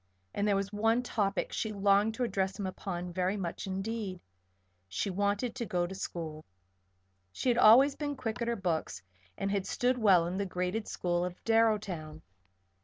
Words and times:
And 0.33 0.47
there 0.47 0.55
was 0.55 0.73
one 0.73 1.03
topic 1.03 1.53
she 1.53 1.71
longed 1.71 2.15
to 2.15 2.23
address 2.23 2.57
him 2.57 2.65
upon 2.65 3.13
very 3.13 3.37
much 3.37 3.67
indeed. 3.67 4.19
She 4.89 5.11
wanted 5.11 5.53
to 5.53 5.63
go 5.67 5.85
to 5.85 5.93
school. 5.93 6.43
She 7.31 7.49
had 7.49 7.57
always 7.59 7.95
been 7.95 8.15
quick 8.15 8.41
at 8.41 8.47
her 8.47 8.55
books, 8.55 9.03
and 9.37 9.51
had 9.51 9.67
stood 9.67 9.99
well 9.99 10.25
in 10.25 10.37
the 10.39 10.45
graded 10.47 10.87
school 10.87 11.23
of 11.23 11.35
Darrowtown. 11.45 12.23